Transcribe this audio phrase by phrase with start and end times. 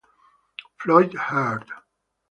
[0.79, 1.69] Floyd Heard